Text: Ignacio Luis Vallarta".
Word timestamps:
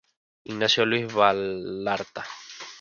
Ignacio 0.51 0.83
Luis 0.83 1.05
Vallarta". 1.13 2.23